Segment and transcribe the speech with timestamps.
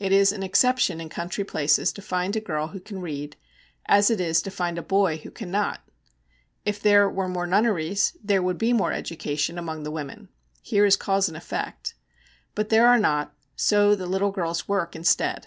[0.00, 3.36] It is an exception in country places to find a girl who can read,
[3.86, 5.80] as it is to find a boy who cannot.
[6.64, 10.28] If there were more nunneries, there would be more education among the women;
[10.60, 11.94] here is cause and effect.
[12.56, 15.46] But there are not, so the little girls work instead.